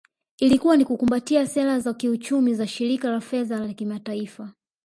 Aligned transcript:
Ilikuwa 0.39 0.77
ni 0.77 0.85
kukumbatia 0.85 1.47
sera 1.47 1.79
za 1.79 1.93
kiuchumi 1.93 2.53
za 2.55 2.67
Shirika 2.67 3.09
la 3.09 3.21
Fedha 3.21 3.59
la 3.59 3.73
Kimataifa 3.73 4.53